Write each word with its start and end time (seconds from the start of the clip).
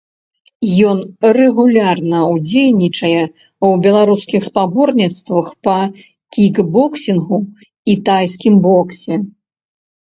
Ён 0.91 0.97
рэгулярна 1.37 2.19
ўдзельнічае 2.33 3.19
ў 3.19 3.67
беларускіх 3.85 4.41
спаборніцтвах 4.49 5.47
па 5.69 5.79
кікбоксінгу 6.35 7.39
і 7.93 8.01
тайскім 8.11 8.53
боксе. 8.71 9.15